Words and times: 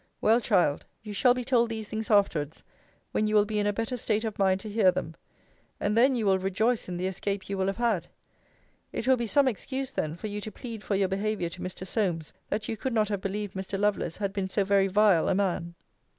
Well, 0.19 0.39
child, 0.41 0.87
you 1.03 1.13
shall 1.13 1.35
be 1.35 1.43
told 1.43 1.69
these 1.69 1.87
things 1.87 2.09
afterwards, 2.09 2.63
when 3.11 3.27
you 3.27 3.35
will 3.35 3.45
be 3.45 3.59
in 3.59 3.67
a 3.67 3.71
better 3.71 3.95
state 3.95 4.23
of 4.23 4.39
mind 4.39 4.59
to 4.61 4.69
hear 4.71 4.89
them; 4.89 5.13
and 5.79 5.95
then 5.95 6.15
you 6.15 6.25
will 6.25 6.39
rejoice 6.39 6.89
in 6.89 6.97
the 6.97 7.05
escape 7.05 7.47
you 7.47 7.55
will 7.55 7.67
have 7.67 7.77
had. 7.77 8.07
It 8.91 9.05
will 9.07 9.15
be 9.15 9.27
some 9.27 9.47
excuse, 9.47 9.91
then, 9.91 10.15
for 10.15 10.25
you 10.25 10.41
to 10.41 10.51
plead 10.51 10.83
for 10.83 10.95
your 10.95 11.07
behaviour 11.07 11.49
to 11.49 11.61
Mr. 11.61 11.85
Solmes, 11.85 12.33
that 12.49 12.67
you 12.67 12.75
could 12.77 12.93
not 12.93 13.09
have 13.09 13.21
believed 13.21 13.53
Mr. 13.53 13.79
Lovelace 13.79 14.17
had 14.17 14.33
been 14.33 14.47
so 14.47 14.63
very 14.63 14.87
vile 14.87 15.29
a 15.29 15.35
man. 15.35 15.75